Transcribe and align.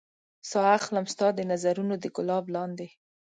ساه 0.49 0.69
اخلم 0.79 1.05
ستا 1.13 1.27
د 1.35 1.39
نظرونو 1.51 1.93
د 2.03 2.05
ګلاب 2.15 2.45
لاندې 2.55 2.87